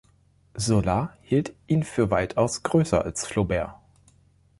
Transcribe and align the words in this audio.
Zola 0.57 1.15
hielt 1.21 1.53
ihn 1.67 1.83
für 1.83 2.09
weitaus 2.09 2.63
größer 2.63 3.05
als 3.05 3.27
Flaubert. 3.27 3.75